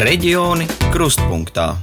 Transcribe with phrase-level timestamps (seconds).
[0.00, 1.74] Reģioni krustpunktā.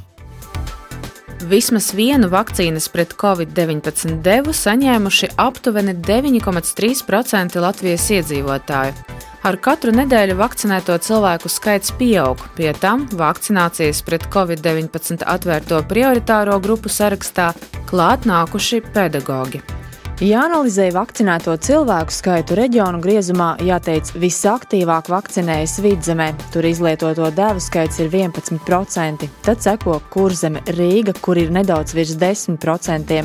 [1.52, 8.98] Vismaz vienu vakcīnas pret covid-19 devu saņēmuši aptuveni 9,3% Latvijas iedzīvotāju.
[9.46, 16.90] Ar katru nedēļu vakcinēto cilvēku skaits pieaug, pie tam vakcinācijas pret covid-19 atvērto prioritāro grupu
[16.90, 17.52] sarakstā
[17.86, 19.77] klāt nākuši pedagoģi.
[20.18, 26.32] Jāanalizē vakcinēto cilvēku skaitu reģionu griezumā, jāteic, visaktīvāk vakcinējas vidzemē.
[26.50, 33.20] Tur izlietoto devu skaits ir 11%, tad seko kurzeme Rīga, kur ir nedaudz virs 10%.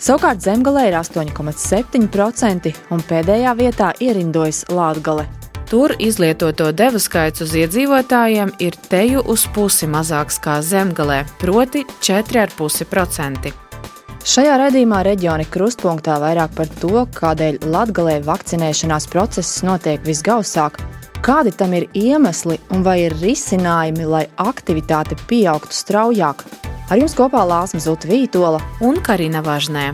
[0.00, 5.28] Savukārt zemgalē ir 8,7% un pēdējā vietā ierindojas Latvija.
[5.68, 13.65] Tur izlietoto devu skaits uz iedzīvotājiem ir teju uz pusi mazāks kā zemgalē, proti 4,5%.
[14.26, 20.80] Šajā raidījumā reģioni krustpunktā vairāk par to, kādēļ Latvijā vakcinēšanās process notiek visgausāk,
[21.22, 26.42] kādi tam ir iemesli un vai ir risinājumi, lai aktivitāte pieaugtu straujāk.
[26.90, 29.92] Ar jums kopā Lāsma Zuta Vītola un Karina Važnē.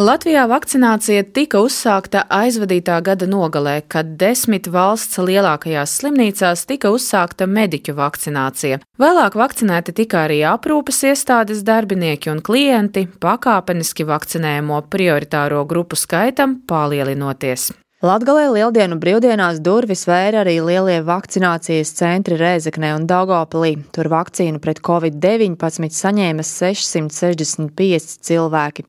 [0.00, 7.92] Latvijā vakcinācija tika uzsākta aizvadītā gada nogalē, kad desmit valsts lielākajās slimnīcās tika uzsākta mediķu
[7.98, 8.78] vakcinācija.
[8.96, 17.68] Vēlāk vakcinēti tika arī aprūpes iestādes darbinieki un klienti, pakāpeniski vakcinējumu prioritāro grupu skaitam palielinoties.
[18.02, 23.76] Latgalē lieldienu brīvdienās durvis vēra arī lielie vakcinācijas centri Rēzeknē un Daugopilī.
[23.92, 28.88] Tur vakcīnu pret covid-19 saņēma 665 cilvēki.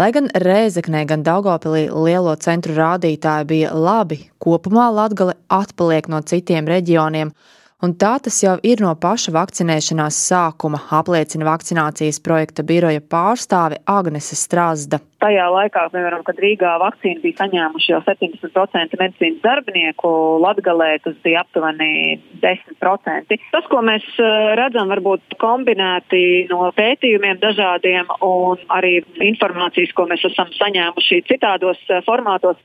[0.00, 6.64] Lai gan Rēzeknē, gan Daugopilī lielo centru rādītāji bija labi, kopumā Latgale atpaliek no citiem
[6.64, 7.34] reģioniem,
[7.82, 14.38] un tā tas jau ir no paša vakcinēšanās sākuma, apliecina vakcinācijas projekta biroja pārstāve Agnese
[14.38, 15.00] Strāzda.
[15.22, 20.10] Tajā laikā, piemēram, kad Rīgā vakcīnu bija saņēmuši jau 70% medicīnas darbinieku,
[20.42, 23.38] Latgalē tas bija aptuveni 10%.
[23.54, 28.98] Tas, ko mēs eh, redzam, varbūt kombinēti no pētījumiem dažādiem un arī
[29.30, 32.58] informācijas, ko mēs esam saņēmuši citādos eh, formātos,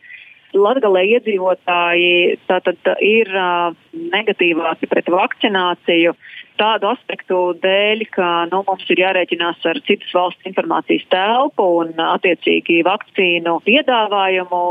[0.55, 3.31] Latvijā iedzīvotāji tātad ir
[4.13, 6.13] negatīvāki pret vakcināciju.
[6.57, 12.79] Tādu aspektu dēļ, ka nu, mums ir jārēķinās ar citas valsts informācijas telpu un attiecīgi
[12.87, 14.63] vakcīnu piedāvājumu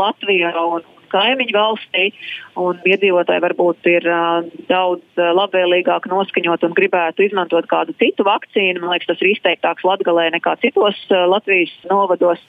[0.00, 2.06] Latvijā un kaimiņu valstī,
[2.88, 8.80] iedzīvotāji varbūt ir uh, daudz labvēlīgāk noskaņot un gribētu izmantot kādu citu vakcīnu.
[8.80, 12.40] Man liekas, tas ir izteiktāks Latgalē nekā citos uh, Latvijas novados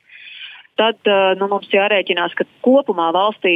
[0.80, 3.54] tad nu, mums jārēķinās, ka kopumā valstī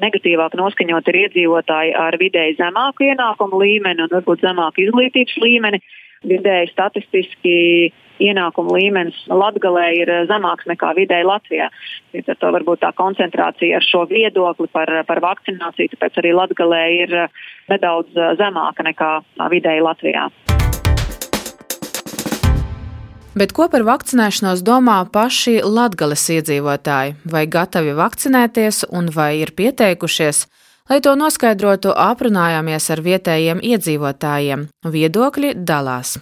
[0.00, 5.82] negatīvāk noskaņot ir iedzīvotāji ar vidēji zemāku ienākumu līmeni un varbūt zemāku izglītības līmeni.
[6.24, 7.56] Vidēji statistiski
[8.24, 11.68] ienākumu līmenis Latvijā ir zemāks nekā vidēji Latvijā.
[12.14, 16.82] Līdz ar to varbūt tā koncentrācija ar šo viedokli par, par vakcināciju, tāpēc arī Latvijā
[17.02, 17.16] ir
[17.68, 19.14] nedaudz zemāka nekā
[19.52, 20.30] vidēji Latvijā.
[23.34, 27.16] Bet ko par vakcinēšanos domā paši latgales iedzīvotāji?
[27.26, 30.44] Vai gatavi vakcinēties un vai ir pieteikušies?
[30.86, 34.68] Lai to noskaidrotu, aprunājāmies ar vietējiem iedzīvotājiem.
[34.86, 36.14] Viedokļi dalās.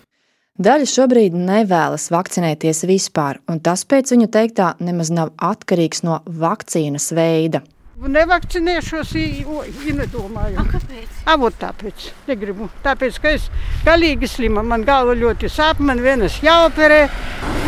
[0.63, 7.11] Daļa šobrīd nevēlas vakcinēties vispār, un tas pēc viņu teiktā nemaz nav atkarīgs no vakcīnas
[7.13, 7.61] veida.
[8.01, 9.11] Nevakcinēšos,
[9.85, 10.57] ja nedomāju.
[10.57, 11.19] A, kāpēc?
[11.29, 12.07] Avot tāpēc.
[12.27, 12.71] Negribu.
[12.83, 13.51] Tāpēc, ka es
[13.85, 14.65] galīgi slima.
[14.65, 17.03] Man galva ļoti sāp, man vienas jāoperē.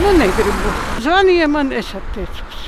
[0.01, 0.73] Nu, negribu.
[1.05, 2.65] Zvanīja man, es atteicos.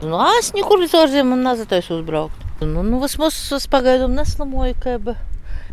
[0.00, 2.40] Nu, es nekur uz ārzemēm nezataisu uzbraukt.
[2.64, 4.96] Nu, nu, vismaz es pagaidu neslimoju, ka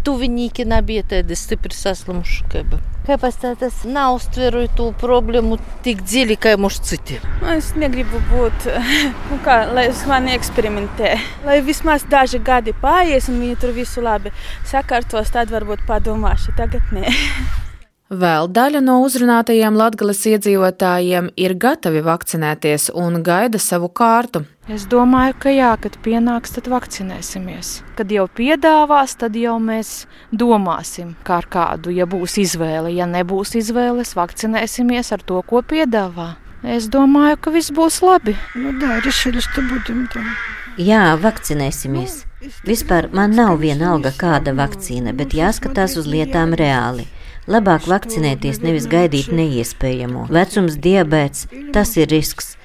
[0.05, 2.43] tuvinieki nebija tādi stipri saslimuši.
[2.51, 2.63] Kā.
[3.07, 7.17] Kāpēc tas neuztveru to problēmu tik dziļi, kā mūsu citi?
[7.55, 8.69] Es negribu būt,
[9.31, 11.15] nu kā, lai uz mani eksperimentē.
[11.47, 14.33] Lai vismaz daži gadi paies un viņi tur visu labi
[14.69, 17.09] sakārtos, tad varbūt padomāšu, tagad nē.
[18.10, 24.44] Vēl daļa no uzrunātajiem latgales iedzīvotājiem ir gatavi vakcinēties un gaida savu kārtu.
[24.70, 27.80] Es domāju, ka jā, kad pienāks, tad vakcinēsimies.
[27.98, 32.94] Kad jau piedāvās, tad jau mēs domāsim, kā ar kādu, ja būs izvēle.
[32.94, 36.36] Ja nebūs izvēles, vakcinēsimies ar to, ko piedāvā.
[36.62, 38.36] Es domāju, ka viss būs labi.
[38.54, 40.30] Nu, да, решили, что будем там.
[40.78, 42.22] Jā, vakcinēsimies.
[42.62, 47.06] Vispār man nav viena alga kāda vakcīna, bet jāskatās uz lietām reāli.
[47.49, 50.27] Labāk vakcinēties, nevis gaidīt neiespējamo.
[50.29, 52.55] Vecums, diabetes, tas ir risks.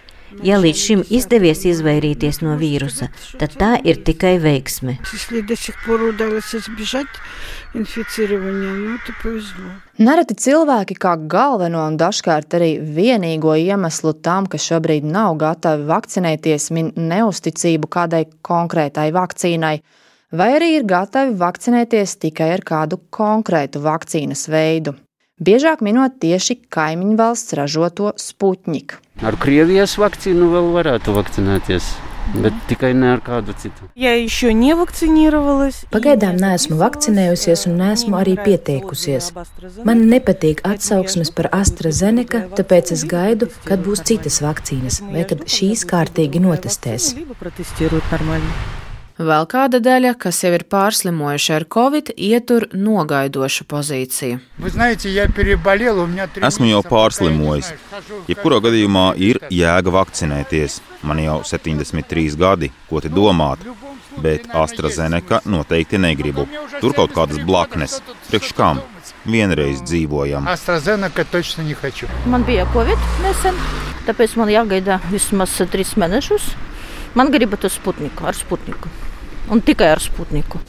[0.45, 3.09] Ja līdz šim izdevies izvairīties no vīrusa,
[3.41, 4.99] tad tā ir tikai veiksme.
[9.97, 16.71] Nereti cilvēki kā galveno un dažkārt arī vienīgo iemeslu tam, ka šobrīd nav gatavi vakcinēties,
[16.77, 19.79] min neusticību kādai konkrētai vakcīnai
[20.32, 24.96] vai arī ir gatavi vakcinēties tikai ar kādu konkrētu vakcīnas veidu.
[25.42, 29.00] Biežāk minot tieši kaimiņu valsts ražoto Sputniku.
[29.26, 31.92] Ar Krievijas vakcīnu vēl varētu vakcinēties.
[32.32, 33.90] Bet tikai ne ar kādu citu.
[33.96, 35.82] Ja еще не vakcinировалась.
[35.90, 39.32] Pagaidām neesmu vakcinējusies un neesmu arī pieteikusies.
[39.84, 45.84] Man nepatīk atsauksmes par AstraZeneca, tāpēc es gaidu, kad būs citas vakcīnas vai kad šīs
[45.90, 47.16] kārtīgi notestēs.
[49.17, 54.43] Vēl kāda daļa, kas jau ir pārslimojuši ar covid, ietur nogaidošu pozīciju.
[56.51, 57.71] Esmu jau pārslimojis.
[58.29, 60.83] Jebkurā gadījumā ir jēga vakcinēties.
[61.09, 63.65] Man jau 73 gadi, ko te domāt.
[64.21, 66.45] Bet AstraZeneca noteikti negribu.
[66.85, 68.03] Tur kaut kādas blaknes.
[68.29, 68.85] Priekš kam?
[69.25, 70.45] Vienreiz dzīvojam.
[72.29, 73.61] Man bija covid nesen,
[74.05, 76.53] tāpēc man jāgaida vismaz trīs mēnešus.
[77.17, 78.91] Man gribētu sputniku ar sputniku
[79.49, 80.61] un tikai ar Sputniku.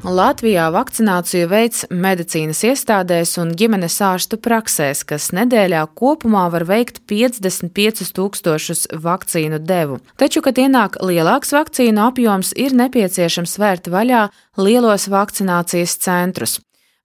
[0.00, 8.14] Latvijā vakcināciju veids medicīnas iestādēs un ģimenes ārstu praksēs, kas nedēļā kopumā var veikt 55
[8.16, 10.00] tūkstošus vakcīnu devu.
[10.16, 16.60] Taču, kad ienāk lielāks vakcīnu apjoms, ir nepieciešams vērt vaļā lielos vakcinācijas centrus.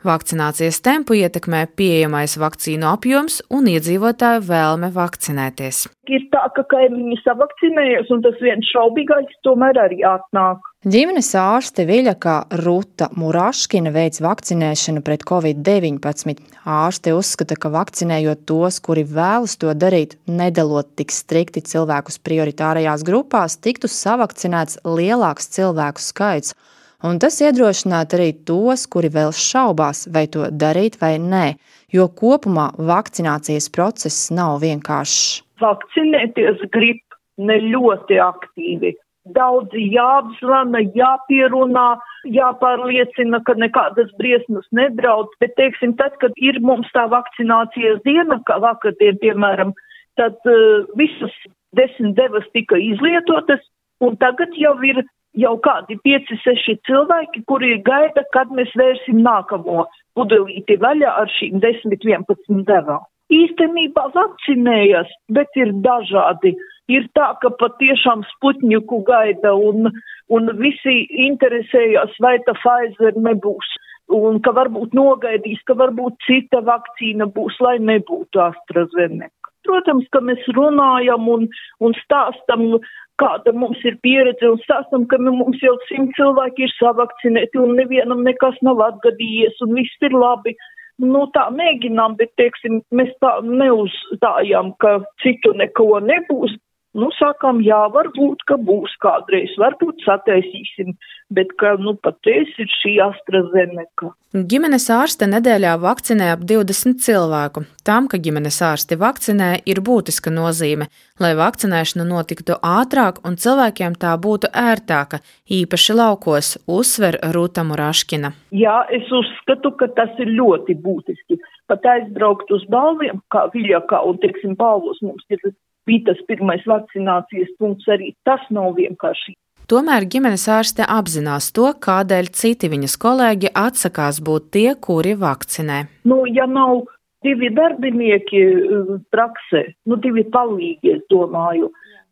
[0.06, 5.80] Vakcinācijas tempu ietekmē pieejamais vakcīnu apjoms un iedzīvotāju vēlme vakcinēties.
[6.14, 10.62] Ir tā, ka kaimiņi savakcinējas, un tas viens šaubīgais tomēr arī atnāk.
[10.86, 16.38] Ģimenes ārste Viļaka Ruta Muraškina veids vakcinēšanu pret covid-19.
[16.70, 23.58] Ārste uzskata, ka vakcinējot tos, kuri vēlas to darīt, nedalot tik strikti cilvēkus prioritārajās grupās,
[23.58, 26.54] tiktu savakcinēts lielāks cilvēku skaits
[27.04, 31.46] un tas iedrošinātu arī tos, kuri vēl šaubās, vai to darīt vai nē,
[31.92, 35.42] jo kopumā vakcinācijas process nav vienkāršs.
[35.62, 37.02] Vakcinēties grib
[37.38, 38.96] ne ļoti aktīvi.
[39.36, 41.88] Daudzi jāapzvana, jāpierunā,
[42.30, 48.60] jāpārliecina, ka nekādas briesmas nedraud, bet, teiksim, tad, kad ir mums tā vakcinācijas diena, kā
[48.62, 49.74] vakardien, piemēram,
[50.22, 51.34] tad uh, visas
[51.76, 53.66] desmit devas tika izlietotas,
[54.06, 55.02] un tagad jau ir
[55.40, 59.86] jau kādi 5-6 cilvēki, kuri gaida, kad mēs vērsim nākamo
[60.18, 63.04] pudelīti vaļā ar šīm 10-11 devām.
[63.34, 66.54] Īstenībā vakcinējas, bet ir dažādi.
[66.94, 69.90] Ir tā, ka patiešām sputņuku gaida un,
[70.30, 73.72] un visi interesējas, vai tā Pfizer nebūs.
[74.14, 79.34] Un ka varbūt nogaidīs, ka varbūt cita vakcīna būs, lai nebūtu AstraZeneca.
[79.66, 81.48] Protams, ka mēs runājam un,
[81.82, 82.76] un stāstam
[83.22, 88.24] kāda mums ir pieredze un stāstam, ka mums jau simt cilvēki ir savakcinēti un nevienam
[88.28, 90.56] nekas nav atgadījies un viss ir labi.
[91.04, 96.54] Nu, tā mēģinām, bet, teiksim, mēs tā neuzstājām, ka citu neko nebūs,
[96.96, 100.94] Nu, sākām, jā, varbūt, ka būs kādreiz, varbūt sataisīsim,
[101.36, 104.14] bet, ka, nu, patreiz ir šī AstraZeneca.
[104.36, 107.66] Ģimenes ārste nedēļā vakcinē ap 20 cilvēku.
[107.88, 110.88] Tam, ka ģimenes ārsti vakcinē, ir būtiska nozīme,
[111.20, 115.20] lai vakcinēšana notiktu ātrāk un cilvēkiem tā būtu ērtāka,
[115.52, 118.32] īpaši laukos, uzsver Rūta Muraškina.
[118.56, 121.42] Jā, es uzskatu, ka tas ir ļoti būtiski.
[121.68, 125.44] Pat aizbraukt uz balviem, kā Viļakā un, teiksim, balvos mums ir
[125.88, 129.36] bija tas pirmais vakcinācijas punkts, arī tas nav vienkārši.
[129.66, 135.80] Tomēr ģimenes ārste apzinās to, kādēļ citi viņas kolēģi atsakās būt tie, kuri vakcinē.
[136.06, 136.84] Nu, ja nav
[137.26, 141.72] divi darbinieki uh, praksē, nu, divi palīgi, es domāju,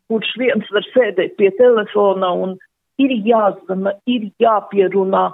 [0.09, 2.57] kurš viens var sēdēt pie telefona un
[3.01, 5.27] ir jāzvana, ir jāpierunā,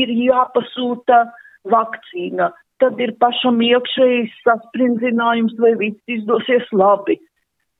[0.00, 1.26] ir jāpasūta
[1.68, 2.50] vakcīna,
[2.80, 7.20] tad ir pašam iekšējs saspringzinājums, vai viss izdosies labi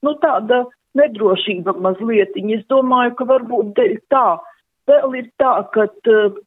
[0.04, 0.64] nu, tāda
[0.98, 2.36] nedrošība mazliet.
[2.36, 4.28] Es domāju, ka varbūt dēļ tā.
[4.86, 5.88] Vēl ir tā, ka,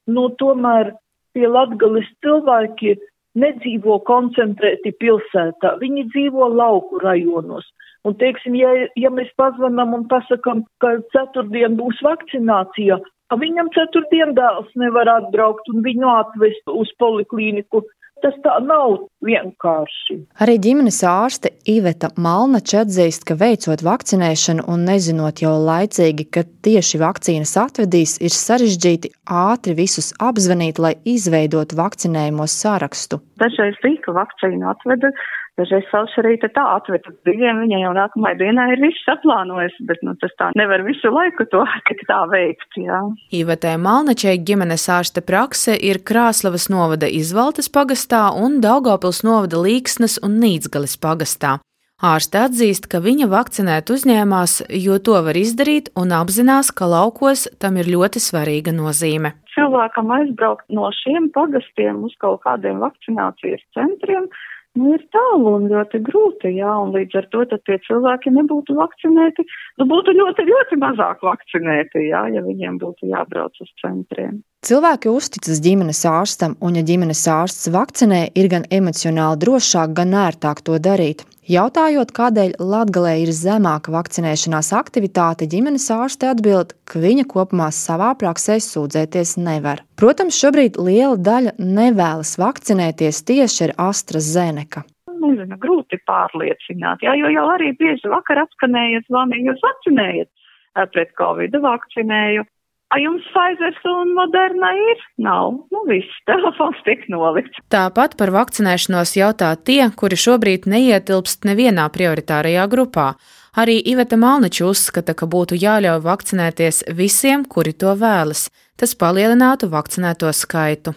[0.07, 0.93] nu, tomēr
[1.35, 2.95] tie latgalis cilvēki
[3.39, 7.67] nedzīvo koncentrēti pilsētā, viņi dzīvo lauku rajonos.
[8.07, 12.97] Un, teiksim, ja, ja mēs pazvanām un pasakam, ka ceturtdien būs vakcinācija,
[13.39, 17.83] viņam ceturtdien dēls nevar atbraukt un viņu atvest uz poliklīniku,
[18.23, 20.17] Tas tā nav vienkārši.
[20.43, 26.99] Arī ģimenes ārste Iveta Malnača atzīst, ka veicot vakcinēšanu un nezinot jau laicīgi, ka tieši
[26.99, 33.21] vakcīnas atvedīs, ir sarežģīti ātri visus apzvanīt, lai izveidotu vakcinējumu sarakstu.
[33.39, 35.13] Dažreiz tika vakcīnu atveda,
[35.59, 40.13] Dažreiz savs arī tā atveda brīviem, viņai jau nākamajai dienai ir viss saplānojis, bet nu,
[40.21, 41.65] tas tā nevar visu laiku to
[42.11, 42.69] tā veikt.
[42.79, 43.01] Jā.
[43.35, 50.39] Ivetē Malnačai ģimenes ārste prakse ir Krāslavas novada Izvaltas pagastā un Daugavpils novada Līksnes un
[50.39, 51.57] Nīdzgalis pagastā.
[51.99, 57.75] Ārste atzīst, ka viņa vakcinēt uzņēmās, jo to var izdarīt un apzinās, ka laukos tam
[57.81, 59.33] ir ļoti svarīga nozīme.
[59.51, 64.29] Cilvēkam aizbraukt no šiem pagastiem uz kaut kādiem vakcinācijas centriem
[64.77, 68.77] nu, ir tālu un ļoti grūti, jā, un līdz ar to tad tie cilvēki nebūtu
[68.77, 69.45] vakcinēti,
[69.81, 74.41] nu, būtu ļoti, ļoti mazāk vakcinēti, jā, ja viņiem būtu jābrauc uz centriem.
[74.59, 80.59] Cilvēki uzticas ģimenes ārstam, un ja ģimenes ārsts vakcinē, ir gan emocionāli drošāk, gan ērtāk
[80.67, 81.23] to darīt.
[81.47, 88.59] Jautājot, kādēļ Latvijā ir zemāka vakcinēšanās aktivitāte, ģimenes ārste atbild, ka viņa kopumā savā praksē
[88.67, 89.85] sūdzēties nevar.
[89.95, 94.83] Protams, šobrīd liela daļa nevēlas vakcinēties tieši ar AstraZeneca.
[95.23, 101.55] Nezinu, grūti pārliecināt, jā, jo jau arī bieži vakar atskanēja zvani, jūs vakcinējat pret Covid
[101.63, 102.43] vakcinēju.
[102.89, 105.01] Vai jums Pfizer un Moderna ir?
[105.21, 105.59] Nav.
[105.69, 107.61] Nu, viss telefons tiek nolikts.
[107.69, 113.11] Tāpat par vakcinēšanos jautā tie, kuri šobrīd neietilpst nevienā prioritārajā grupā.
[113.59, 118.47] Arī Iveta Malniča uzskata, ka būtu jāļauj vakcinēties visiem, kuri to vēlas.
[118.79, 120.95] Tas palielinātu vakcinēto skaitu.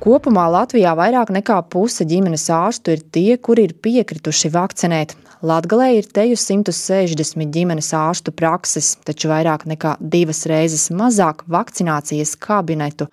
[0.00, 5.12] Kopumā Latvijā vairāk nekā puse ģimenes ārstu ir tie, kuri ir piekrituši vakcinēt.
[5.44, 13.10] Latvijā ir teju 160 ģimenes ārstu prakses, taču vairāk nekā divas reizes mazāk vakcinācijas kabinetu.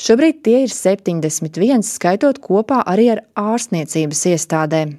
[0.00, 4.96] Šobrīd tie ir 71, skaitot kopā arī ar ārstniecības iestādēm.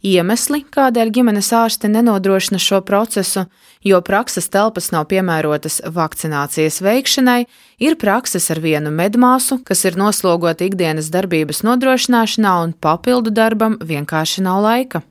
[0.00, 3.46] Iemesli, kādēļ ģimenes ārste nenodrošina šo procesu,
[3.84, 7.44] jo prakses telpas nav piemērotas vakcinācijas veikšanai,
[7.80, 14.44] ir prakses ar vienu medmāsu, kas ir noslogota ikdienas darbības nodrošināšanā un papildu darbam vienkārši
[14.46, 15.04] nav laika.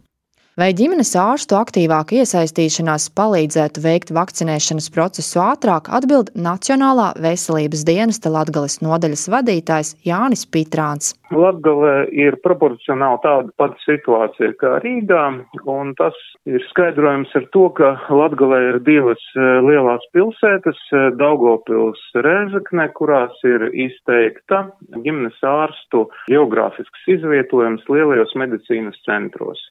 [0.59, 8.75] Vai ģimenes ārstu aktīvāka iesaistīšanās palīdzētu veikt vakcinēšanas procesu ātrāk, atbild Nacionālā veselības dienesta Latgales
[8.83, 11.13] nodaļas vadītājs Jānis Pitrāns.
[11.31, 15.23] Latgale ir proporcionāli tāda pati situācija kā Rīgā,
[15.63, 22.03] un tas ir skaidrojums ar to, ka Latgalē ir divas e, lielās pilsētas e,- Daugopils
[22.27, 24.65] Rēzakne, kurās ir izteikta
[24.97, 29.69] ģimenes ārstu geogrāfisks izvietojums lielajos medicīnas centros.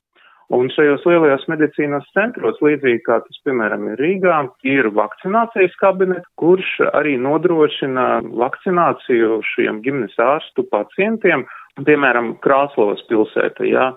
[0.49, 6.71] Un šajos lielajos medicīnas centros, līdzīgi kā tas, piemēram, ir Rīgā, ir vakcinācijas kabineti, kurš
[6.97, 11.45] arī nodrošina vakcināciju šiem ģimenes ārstu pacientiem,
[11.85, 13.91] piemēram, Krāslovas pilsēta, jā.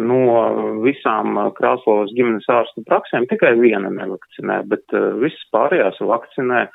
[0.00, 0.22] No
[0.84, 6.66] visām Krāslovas ģimenes ārstu praksēm tikai viena nevakcinē, bet visas pārējās vakcinē.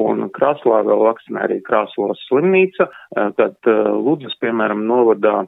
[0.00, 2.86] Un Krāslā vēl vakcinē arī Krāslovas slimnīca,
[3.40, 3.72] kad
[4.04, 5.40] Ludzas, piemēram, novadā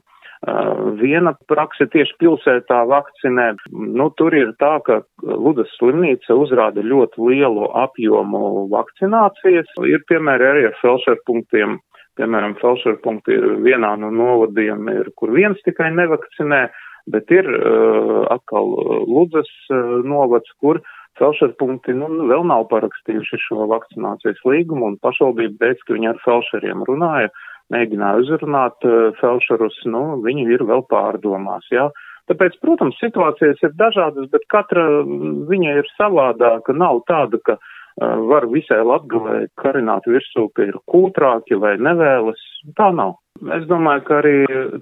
[0.98, 3.52] Viena prakse tieši pilsētā vakcinē.
[3.70, 9.70] Nu, tur ir tā, ka Ludas slimnīca uzrāda ļoti lielu apjomu vakcinācijas.
[9.86, 11.78] Ir piemēri arī ar felšerpunktiem.
[12.18, 16.66] Piemēram, felšerpunkti ir vienā no novadiem, ir, kur viens tikai nevakcinē,
[17.14, 18.74] bet ir uh, atkal
[19.08, 20.82] Ludas uh, novads, kur
[21.16, 26.84] felšerpunkti nu, vēl nav parakstījuši šo vakcinācijas līgumu un pašvaldība teica, ka viņi ar felšeriem
[26.90, 27.30] runāja.
[27.32, 31.88] Uh, mēģināja uzrunāt uh, felšerus, nu, viņi ir vēl pārdomās, jā.
[32.30, 36.74] Tāpēc, protams, situācijas ir dažādas, bet katra mm, viņa ir savādāka.
[36.76, 42.40] Nav tāda, ka uh, var visai latgalē karināt virsū, ka ir kūtrāki vai nevēlas.
[42.78, 43.18] Tā nav.
[43.56, 44.36] Es domāju, ka arī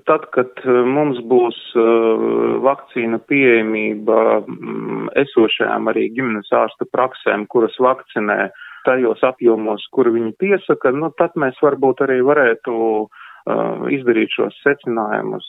[0.05, 1.57] tad, kad mums būs
[2.61, 10.35] vakcīna pieejamība um, esošajām arī ģimenes ārsta praksēm, kuras vakcinē uh, tajos apjomos, kur viņi
[10.41, 15.49] piesaka, nu, tad mēs varbūt arī varētu uh, izdarīt šos secinājumus.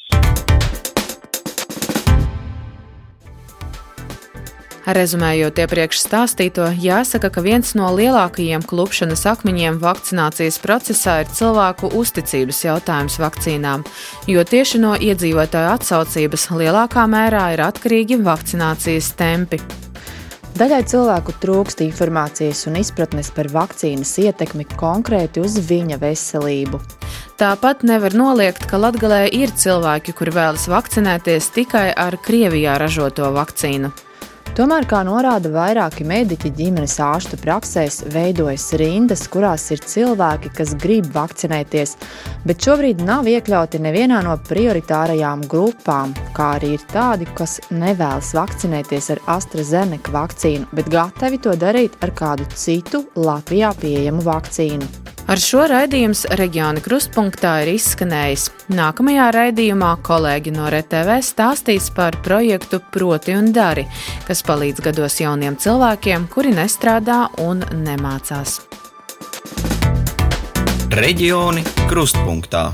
[4.81, 12.63] Rezumējot iepriekš stāstīto, jāsaka, ka viens no lielākajiem klupšanas akmeņiem vakcinācijas procesā ir cilvēku uzticības
[12.65, 13.85] jautājums vakcīnām,
[14.27, 19.61] jo tieši no iedzīvotāju atsaucības lielākā mērā ir atkarīgi vakcinācijas tempi.
[20.51, 26.81] Daļai cilvēku trūkst informācijas un izpratnes par vakcīnas ietekmi konkrēti uz viņa veselību.
[27.39, 33.93] Tāpat nevar noliegt, ka Latvijā ir cilvēki, kuri vēlas vakcinēties tikai ar Krievijā ražoto vakcīnu.
[34.51, 41.07] Tomēr, kā norāda vairāki mediķi ģimenes ārstu praksēs, veidojas rindas, kurās ir cilvēki, kas grib
[41.15, 41.93] vakcinēties,
[42.43, 49.07] bet šobrīd nav iekļauti nevienā no prioritārajām grupām, kā arī ir tādi, kas nevēlas vakcinēties
[49.15, 55.00] ar AstraZeneca vakcīnu, bet gatavi to darīt ar kādu citu Latvijā pieejamu vakcīnu.
[55.31, 58.49] Ar šo raidījums reģiona krustpunktā ir izskanējis.
[58.75, 63.85] Nākamajā raidījumā kolēģi no RTV stāstīs par projektu Proti un Dari,
[64.27, 68.59] kas palīdz gados jauniem cilvēkiem, kuri nestrādā un nemācās.
[70.99, 72.67] Reģioni krustpunktā.